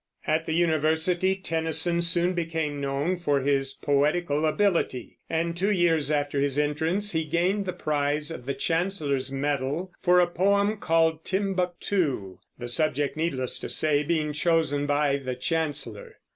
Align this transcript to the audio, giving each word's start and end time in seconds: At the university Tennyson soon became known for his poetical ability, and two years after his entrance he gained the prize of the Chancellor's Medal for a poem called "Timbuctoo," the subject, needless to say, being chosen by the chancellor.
At 0.25 0.47
the 0.47 0.53
university 0.53 1.35
Tennyson 1.35 2.01
soon 2.01 2.33
became 2.33 2.81
known 2.81 3.17
for 3.19 3.41
his 3.41 3.73
poetical 3.75 4.47
ability, 4.47 5.19
and 5.29 5.55
two 5.55 5.69
years 5.71 6.09
after 6.09 6.41
his 6.41 6.57
entrance 6.57 7.11
he 7.11 7.23
gained 7.23 7.67
the 7.67 7.71
prize 7.73 8.31
of 8.31 8.45
the 8.45 8.55
Chancellor's 8.55 9.31
Medal 9.31 9.93
for 10.01 10.19
a 10.19 10.25
poem 10.25 10.77
called 10.77 11.23
"Timbuctoo," 11.23 12.39
the 12.57 12.67
subject, 12.67 13.15
needless 13.15 13.59
to 13.59 13.69
say, 13.69 14.01
being 14.01 14.33
chosen 14.33 14.87
by 14.87 15.17
the 15.17 15.35
chancellor. 15.35 16.15